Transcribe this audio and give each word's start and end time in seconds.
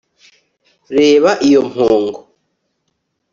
reba 0.97 1.31
iyo 1.47 1.61
mpongo 1.69 2.21